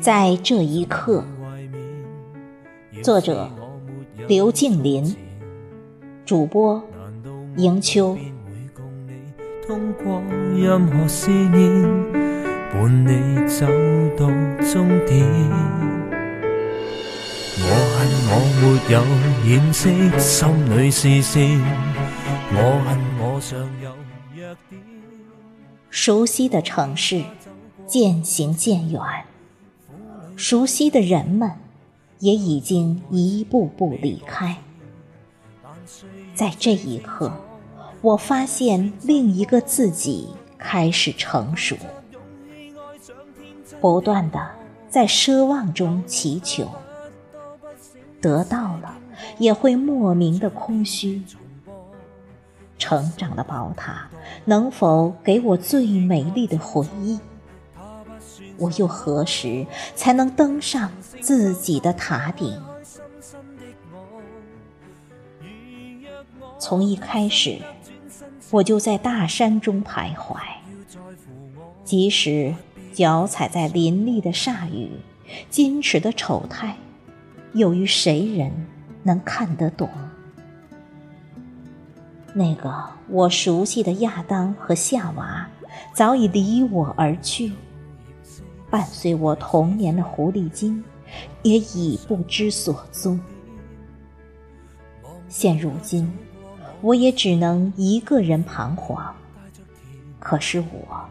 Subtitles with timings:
[0.00, 1.24] 在这一刻，
[3.02, 3.50] 作者
[4.28, 5.16] 刘敬林，
[6.24, 6.82] 主播
[7.56, 8.16] 迎秋。
[9.66, 10.22] 通过
[10.54, 11.82] 任何思念，
[12.72, 13.66] 伴你走
[14.16, 14.26] 到
[14.64, 15.26] 终点。
[17.58, 17.66] 我
[17.96, 17.98] 恨
[18.30, 18.62] 我没
[18.92, 18.96] 有
[19.50, 19.88] 掩饰
[20.20, 20.46] 心
[20.78, 21.60] 里视线，
[22.52, 23.90] 我恨我尚有
[24.36, 24.80] 弱点。
[25.90, 27.24] 熟悉的城市
[27.86, 29.00] 渐行渐远，
[30.36, 31.50] 熟悉的人们
[32.18, 34.58] 也已经一步步离开。
[36.34, 37.32] 在这一刻。
[38.02, 40.28] 我发现另一个自己
[40.58, 41.74] 开始成熟，
[43.80, 44.48] 不断的
[44.88, 46.70] 在奢望中祈求，
[48.20, 48.96] 得到了
[49.38, 51.20] 也会莫名的空虚。
[52.78, 54.08] 成长的宝塔
[54.44, 57.18] 能否给我最美丽的回忆？
[58.58, 60.90] 我又何时才能登上
[61.20, 62.60] 自己的塔顶？
[66.58, 67.60] 从一开始。
[68.52, 70.36] 我就在大山中徘徊，
[71.82, 72.54] 即使
[72.92, 74.88] 脚踩在林立的铩羽，
[75.50, 76.76] 矜持的丑态，
[77.54, 78.52] 又于谁人
[79.02, 79.90] 能看得懂？
[82.34, 82.72] 那个
[83.08, 85.48] 我熟悉的亚当和夏娃，
[85.92, 87.50] 早已离我而去，
[88.76, 90.84] 伴随我童年的狐狸精，
[91.42, 93.18] 也已不知所踪。
[95.30, 96.12] 现如今。
[96.82, 99.14] 我也只能一个人彷徨，
[100.20, 101.08] 可是我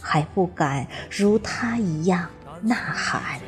[0.00, 2.26] 还不敢如他一样
[2.62, 3.38] 呐喊。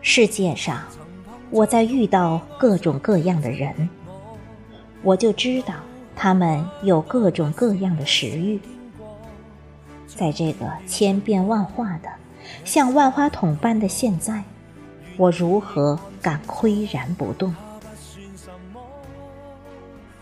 [0.00, 0.82] 世界上，
[1.50, 3.88] 我在遇到各种各样的人，
[5.04, 5.74] 我就知道
[6.16, 8.60] 他们有各种各样的食欲。
[10.14, 12.08] 在这个千变万化的、
[12.64, 14.44] 像万花筒般的现在，
[15.16, 17.54] 我如何敢岿然不动？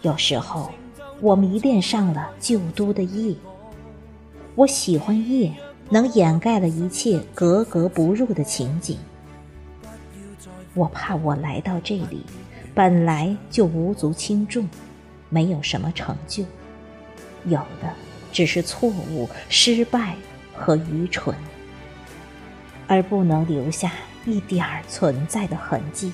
[0.00, 0.70] 有时候，
[1.20, 3.36] 我迷恋上了旧都的夜。
[4.54, 5.52] 我喜欢夜，
[5.91, 8.98] 能掩盖了一切格格不入的情景。
[10.75, 12.25] 我怕我来到这里，
[12.75, 14.69] 本来就无足轻重，
[15.28, 16.44] 没有什么成就，
[17.44, 17.92] 有的
[18.32, 20.16] 只是错误、失败
[20.54, 21.37] 和愚蠢，
[22.88, 23.93] 而不能留下
[24.25, 26.12] 一点儿存在的痕迹。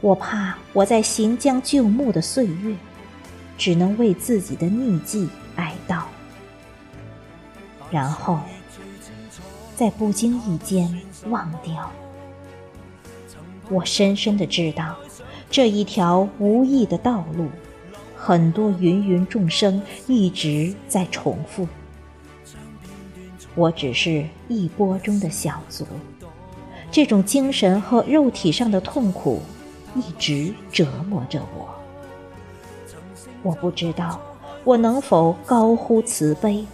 [0.00, 2.74] 我怕我在行将就木的岁月，
[3.56, 6.02] 只能为自己的逆迹哀悼，
[7.90, 8.40] 然后
[9.76, 11.90] 在不经意间忘掉。
[13.68, 14.96] 我深深的知道，
[15.50, 17.48] 这一条无意的道路，
[18.22, 21.66] 很多芸芸众生一直在重复。
[23.54, 25.86] 我只是一波中的小卒，
[26.90, 29.40] 这种精神和肉体上的痛苦。
[29.96, 31.68] 一直折磨着我，
[33.42, 34.20] 我不知道
[34.62, 36.64] 我能否高呼慈悲，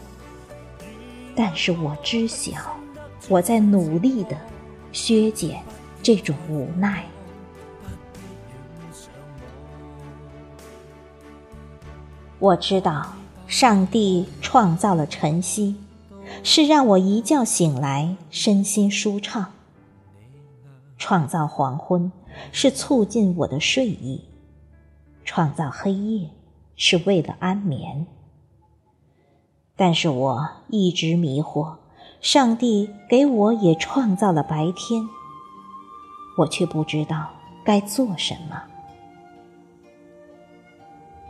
[1.35, 2.53] 但是我知晓
[3.27, 4.37] 我在努力的
[4.93, 5.63] 削减
[6.03, 7.07] 这种无奈。
[12.39, 13.13] 我知道
[13.47, 15.77] 上帝创造了晨曦，
[16.43, 19.47] 是让我一觉醒来身心舒畅；
[20.99, 22.13] 创造黄昏。
[22.53, 24.23] 是促进我的睡意，
[25.25, 26.29] 创造黑夜
[26.77, 28.07] 是为了安眠。
[29.75, 31.77] 但是我一直迷惑，
[32.21, 35.09] 上帝给我也创造了白天，
[36.37, 37.31] 我却不知道
[37.65, 38.63] 该做什么。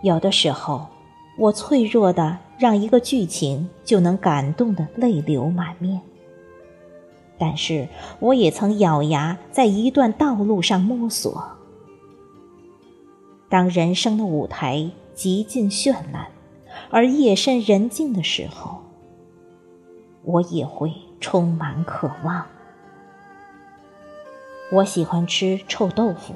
[0.02, 0.88] 有的时候，
[1.36, 6.00] 我脆弱的让一个剧情就能感动的泪流满面。
[7.38, 7.86] 但是，
[8.18, 11.44] 我也曾咬牙在一段道路上摸索。
[13.48, 16.28] 当人生的舞台极尽绚烂，
[16.90, 18.82] 而夜深人静的时候，
[20.24, 20.90] 我也会
[21.20, 22.46] 充满渴望。
[24.72, 26.34] 我喜欢吃臭豆腐，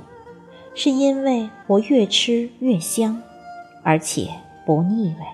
[0.75, 3.21] 是因为我越吃越香，
[3.83, 4.29] 而且
[4.65, 5.27] 不腻味。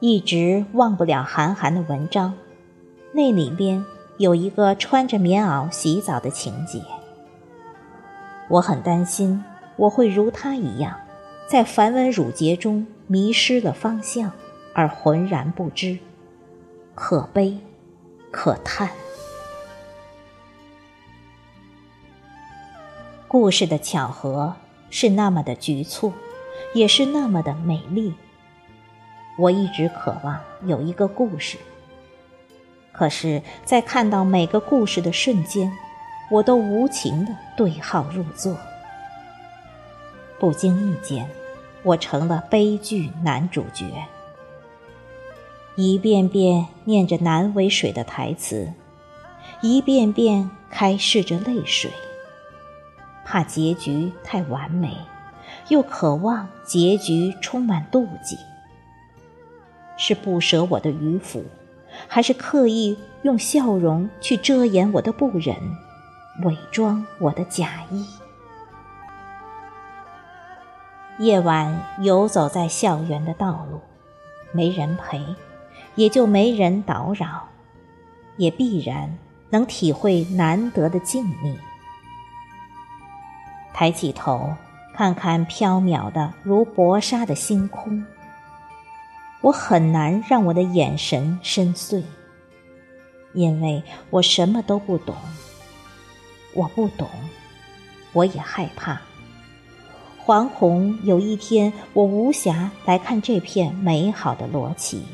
[0.00, 2.34] 一直忘不了韩寒的文章。
[3.12, 3.84] 那里边
[4.18, 6.82] 有一个穿着棉袄洗澡的情节，
[8.48, 9.42] 我很担心
[9.76, 11.00] 我会如他一样，
[11.48, 14.30] 在繁文缛节中迷失了方向
[14.74, 15.98] 而浑然不知，
[16.94, 17.58] 可悲，
[18.30, 18.90] 可叹。
[23.26, 24.54] 故事的巧合
[24.90, 26.12] 是那么的局促，
[26.74, 28.14] 也是那么的美丽，
[29.38, 31.58] 我一直渴望有一个故事。
[32.92, 35.72] 可是，在看到每个故事的瞬间，
[36.30, 38.56] 我都无情的对号入座。
[40.38, 41.28] 不经意间，
[41.82, 43.86] 我成了悲剧男主角，
[45.76, 48.72] 一遍遍念着难为水的台词，
[49.62, 51.90] 一遍遍开拭着泪水，
[53.24, 54.96] 怕结局太完美，
[55.68, 58.38] 又渴望结局充满妒忌。
[59.96, 61.44] 是不舍我的迂腐。
[62.06, 65.56] 还是刻意用笑容去遮掩我的不忍，
[66.44, 68.06] 伪装我的假意。
[71.18, 73.80] 夜晚游走在校园的道路，
[74.52, 75.20] 没人陪，
[75.96, 77.48] 也就没人打扰，
[78.36, 79.18] 也必然
[79.50, 81.56] 能体会难得的静谧。
[83.72, 84.52] 抬起头，
[84.98, 88.04] 看看飘渺的如薄纱的星空。
[89.42, 92.02] 我很难让我的眼神深邃，
[93.32, 93.80] 因为
[94.10, 95.14] 我什么都不懂。
[96.52, 97.08] 我不懂，
[98.12, 99.00] 我也害怕，
[100.26, 105.04] 惶恐有一天我无暇来看这片美好的罗绮，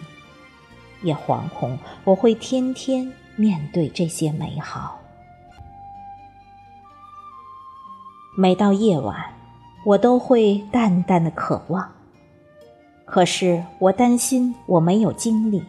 [1.02, 4.98] 也惶恐我会天天面对这些美好。
[8.34, 9.33] 每到夜晚，
[9.84, 11.92] 我都会淡淡的渴望。
[13.04, 15.62] 可是我担心我没有精力，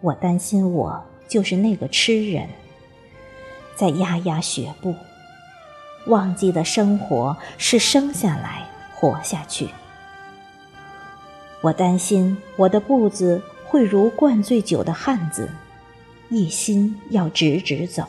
[0.00, 2.48] 我担心我就是那个痴人，
[3.76, 4.94] 在压压学步，
[6.06, 9.68] 忘记了生活是生下来活下去。
[11.62, 15.50] 我担心我的步子会如灌醉酒的汉子，
[16.30, 18.04] 一心要直直走，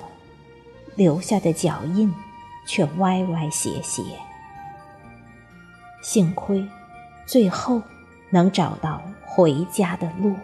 [0.95, 2.11] 留下的脚印
[2.65, 4.01] 却歪歪斜斜。
[6.01, 6.67] 幸亏，
[7.25, 7.81] 最后。
[8.33, 10.35] 能找到回家的路。